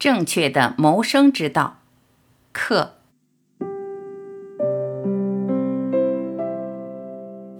[0.00, 1.80] 正确的谋生之道。
[2.52, 2.94] 克。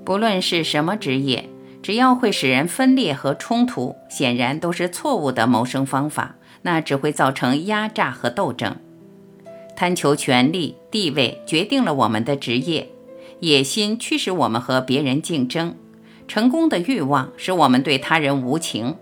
[0.07, 1.51] 不论是什么职业，
[1.83, 6.37] 只要会使人分裂和冲突，显然都是错误的谋生方法。
[6.63, 8.77] 那只会造成压榨和斗争。
[9.77, 12.87] 贪求权力、地位，决定了我们的职业；
[13.41, 15.75] 野心驱使我们和别人竞争；
[16.27, 18.97] 成功的欲望使我们对他人无情。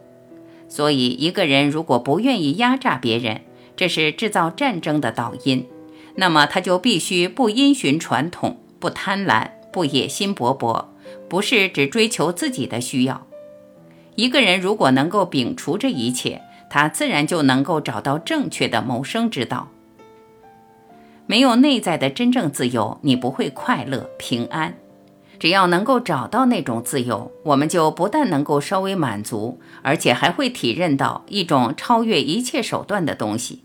[0.69, 3.41] 所以，一个人如果不愿意压榨别人，
[3.77, 5.67] 这是制造战争的导因。
[6.17, 10.85] 那么，他就必须不因循传统，不贪婪，不野心勃勃，
[11.29, 13.27] 不是只追求自己的需要。
[14.17, 19.69] 一个人如果能够摒除这一切，他自然就能够找到正确的谋生之道。
[21.27, 24.75] 没有内在的真正自由，你不会快乐平安。
[25.39, 33.63] 只要能够找到那种自由，我们就不但能够稍微满足，而且还会体认到一种超越一切手段的东西。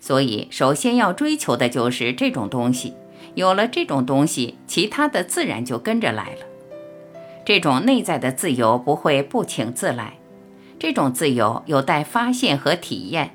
[0.00, 2.94] 所以，首先要追求的就是这种东西。
[3.34, 6.46] 有了这种东西，其他的自然就跟着来了。
[7.44, 10.14] 这种内在的自由不会不请自来，
[10.78, 13.32] 这种自由有待发现和体验。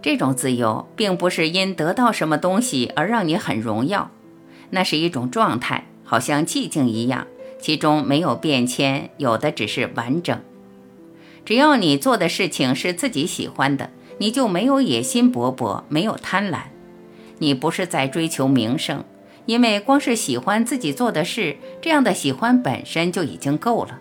[0.00, 4.10] 这种自由并不是因得到什么东西而让你很荣耀，
[4.70, 5.84] 那是一种状态。
[6.08, 7.26] 好像寂静一样，
[7.60, 10.40] 其中没有变迁，有的只是完整。
[11.44, 16.60] 只要你做的事情是自己喜欢的，你就没有野心勃勃，没有贪婪。
[17.40, 19.04] 你不是在追求名声，
[19.44, 23.98] 因为光是喜欢自己做的事，这样的喜欢本身就已经够了。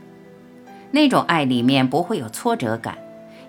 [0.91, 2.97] 那种爱里面不会有挫折感，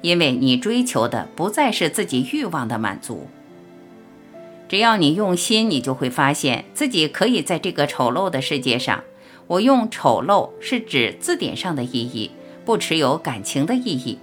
[0.03, 3.29] 因为你追求的不再是自己欲望的满足。
[4.69, 9.03] 只要你用心，你就会发现自己可以在这个丑陋的世界上。
[9.47, 12.31] 我用“丑陋”是指字典上的意义，
[12.67, 14.19] 不持有感情的意义。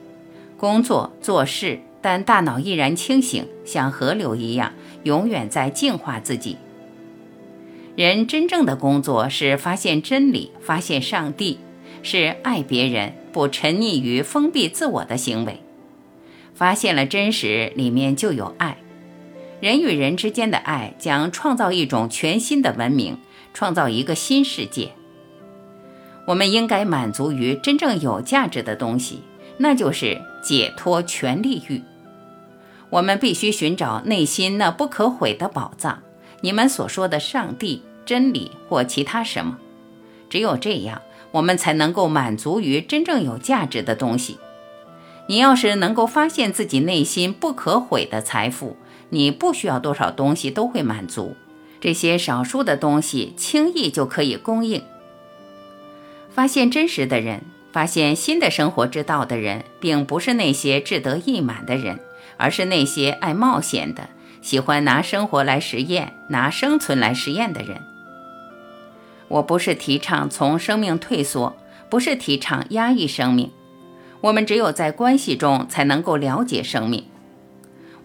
[0.56, 4.72] 工作做事，但大脑依然清醒，像河流一样，
[5.02, 6.58] 永远在净化自己。
[7.96, 11.58] 人真正的工作是发现真理，发现上帝，
[12.04, 15.60] 是爱别人，不沉溺于封闭自我的行为。
[16.54, 18.78] 发现了真实，里面就有爱。
[19.62, 23.18] 人与人之间的爱将创造一种全新的文明，
[23.54, 24.92] 创造一个新世界。
[26.28, 29.22] 我们应该满足于真正有价值的东西，
[29.58, 31.82] 那就是解脱权力欲。
[32.90, 36.02] 我们必须寻找内心那不可毁的宝藏，
[36.42, 39.58] 你们所说的上帝、真理或其他什么。
[40.30, 41.02] 只有这样，
[41.32, 44.38] 我们才能够满足于真正有价值的东西。
[45.28, 48.78] 你要是能够发现自己内心不可毁的财富，
[49.10, 51.36] 你不需要多少东西都会满足，
[51.80, 54.82] 这些少数的东西轻易就可以供应。
[56.30, 62.00] 发现真实的人，发现新的生活之道的人，并不是那些志得意满的人，
[62.38, 64.10] 而是那些爱冒险的、
[64.42, 67.78] 喜欢拿生活来实验、拿生存来实验的人。
[69.28, 71.56] 我不是提倡从生命退缩，
[71.90, 73.52] 不是提倡压抑生命。
[74.22, 77.06] 我们只有在关系中才能够了解生命。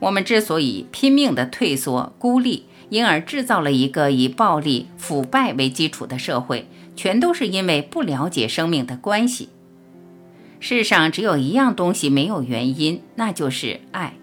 [0.00, 6.66] 我们之所以拼命地退缩、孤立，因而制造了一个以暴力、腐败为基础的社会，
[6.96, 9.50] 全都是因为不了解生命的关系。
[10.58, 14.14] 世上只有一样东西没有原因，那就是爱。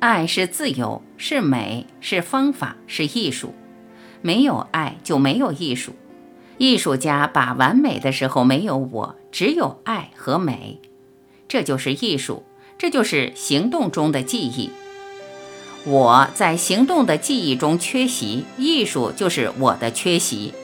[0.00, 3.54] 爱是自由，是美，是方法，是艺术。
[4.22, 5.92] 没有爱就没有艺术。
[6.58, 10.80] 艺术家把完美的时候没有我，只有爱和美，
[11.48, 12.44] 这就是艺术。
[12.78, 14.70] 这就是行动中的记忆。
[15.84, 20.54] 我在行动的记忆中缺席，艺术就是我的缺席。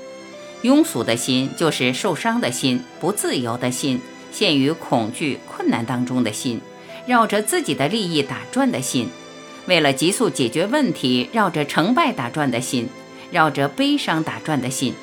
[0.63, 4.01] 庸俗的心就是受伤的心，不自由的心，
[4.33, 6.61] 陷于恐惧、困难当中的心，
[7.07, 9.09] 绕着自己的利益打转的心，
[9.67, 12.89] 为了急速解决问题，绕着成败打转的心，
[13.31, 14.95] 绕着悲伤打转的心。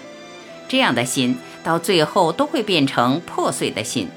[0.67, 4.09] 这样的心，到最后都会变成破碎的心。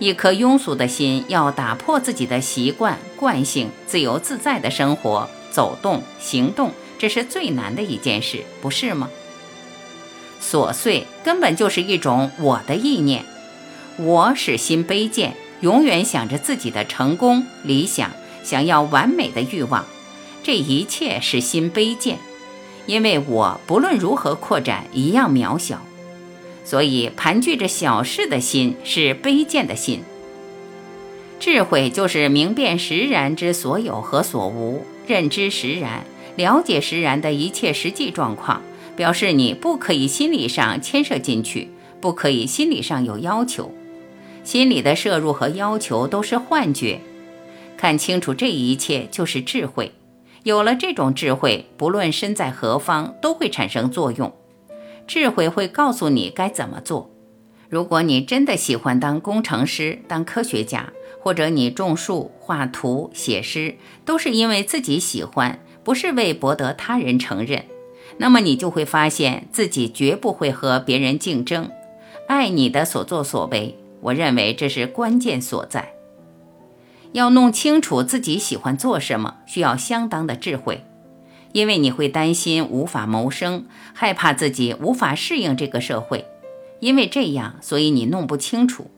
[0.00, 9.10] 一颗庸俗的心要打破自己的习惯惯性，自由自在的生活、走动、行动，这是最难的一件事，不是吗？
[10.42, 13.26] 琐碎根本就是一种我的意念，
[13.98, 18.10] 我使心卑贱，永远想着自己的成功、理想，
[18.42, 19.84] 想要完美的欲望，
[20.42, 22.18] 这一切使心卑贱，
[22.86, 25.82] 因为我不论如何扩展，一样渺小。
[26.64, 30.02] 所以，盘踞着小事的心是卑贱的心。
[31.38, 36.04] 智慧就是明辨实然之所有和所无，认知实然，
[36.36, 38.62] 了解实然的一切实际状况，
[38.94, 41.68] 表示你不可以心理上牵涉进去，
[42.00, 43.74] 不可以心理上有要求。
[44.44, 47.00] 心理的摄入和要求都是幻觉。
[47.76, 49.92] 看清楚这一切就是智慧。
[50.42, 54.32] 有了这种智慧，不论身在何方，都会产生作用。
[55.10, 57.10] 智慧会告诉你该怎么做。
[57.68, 63.74] 如果你真的喜欢当工程师、当科学家，或者你种树、画图、写诗，
[64.04, 67.64] 都是因为自己喜欢，不是为博得他人承认，
[68.18, 71.68] 那么你就会发现自己绝不会和别人竞争。
[72.28, 75.92] 爱你的所作所为，我认为这是关键所在。
[77.10, 80.84] 要弄清楚自己喜欢做什么，需要相当的智慧，
[81.52, 86.26] 因为你会担心无法谋生，害怕自己无法适应这个社会，
[86.80, 88.90] 因为这样，所以你弄不清楚。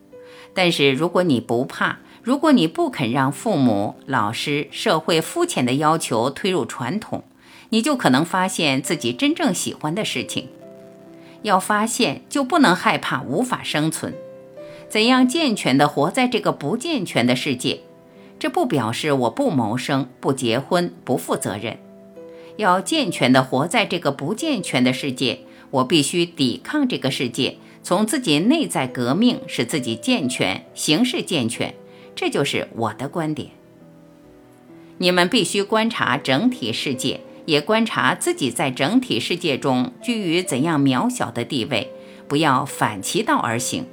[0.54, 7.24] 但是如果你不怕，如果你不肯让父母、老师、社会肤浅的要求推入传统，
[7.70, 10.48] 你就可能发现自己真正喜欢的事情。
[11.40, 14.14] 要发现，就不能害怕无法生存。
[14.88, 17.80] 怎样健全地活在这个不健全的世界？
[18.38, 21.78] 这不表示我不谋生、不结婚、不负责任。
[22.56, 25.40] 要健全地活在这个不健全的世界，
[25.70, 31.74] 我必须抵抗这个世界，从自己内在革命，使自己健全、形式健全。
[32.14, 33.50] 这就是我的观点。
[34.98, 41.90] 你们必须观察整体世界，也观察自己在整体世界中居于怎样渺小的地位，
[42.28, 43.86] 不要反其道而行。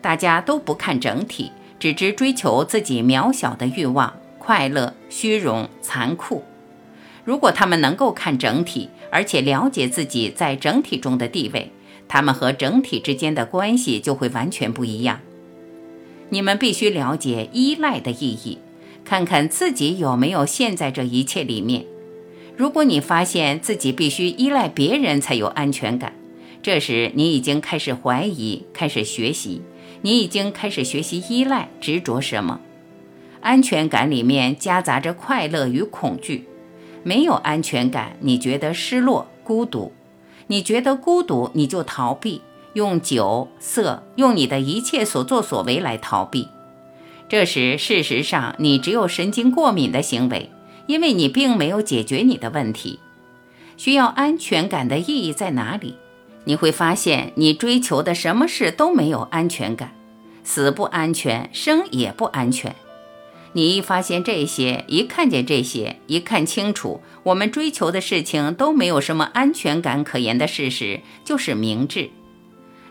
[0.00, 1.52] 大家都不看整体。
[1.82, 6.44] 只知追求自己渺小的欲望、快乐、虚荣、残酷。
[7.24, 11.70] 如果他们能够看整体，而且了解自己在整体中的地位，
[12.08, 15.20] 他们和整体之间的关系就会完全不一样。
[16.30, 18.58] 你们必须了解依赖的意义，
[19.04, 21.84] 看看自己有没有陷在这一切里面。
[22.56, 26.12] 如果你发现自己必须依赖别人才有安全感，
[26.62, 29.62] 这时你已经开始怀疑，开始学习。
[30.02, 32.60] 你已经开始学习依赖、执着什么？
[33.40, 36.44] 安全感里面夹杂着快乐与恐惧。
[37.02, 39.92] 没有安全感，你觉得失落、孤独。
[40.48, 42.42] 你觉得孤独，你就逃避，
[42.74, 46.48] 用酒色，用你的一切所作所为来逃避。
[47.28, 50.50] 这时，事实上你只有神经过敏的行为，
[50.86, 52.98] 因为你并没有解决你的问题。
[53.78, 55.96] 需要安全感的意义在哪里？
[56.44, 59.94] 你会发现，你追求的什么事都没有安全感，
[60.44, 62.74] 死不安全，生也不安全。
[63.54, 72.08] 你一发现这些，一看见这些，一看清楚，我们追求的事情都没有什么安全感可言的事实，就是明智。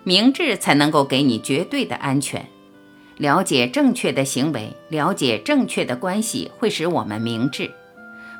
[0.03, 2.47] 明智才能够给你绝对的安全。
[3.17, 7.71] 了解正确的行为，了解正确的关系，会使我们明智，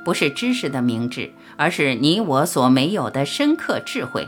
[0.03, 4.27] 不是知识的明智，而是你我所没有的深刻智慧。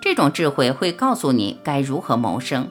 [0.00, 2.68] 这种智慧会告诉你该如何谋生。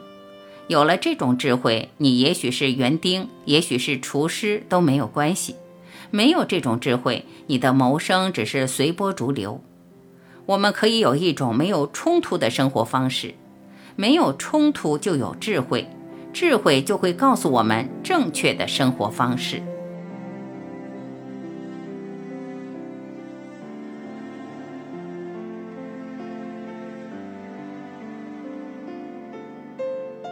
[0.72, 5.54] 有了这种智慧，你也许是园丁，也许是厨师，都没有关系。
[6.10, 9.62] 没有这种智慧，你的谋生只是随波逐流。
[10.46, 13.34] 我们可以有一种没有冲突的生活方式。
[13.96, 15.86] 没有冲突就有智慧，
[16.32, 19.62] 智慧就会告诉我们正确的生活方式。